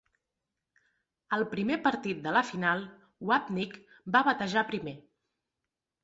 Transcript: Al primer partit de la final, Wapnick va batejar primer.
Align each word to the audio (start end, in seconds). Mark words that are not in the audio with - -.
Al 1.35 1.43
primer 1.49 1.75
partit 1.83 2.23
de 2.23 2.33
la 2.37 2.41
final, 2.51 2.81
Wapnick 3.31 3.77
va 4.15 4.23
batejar 4.29 4.65
primer. 4.71 4.95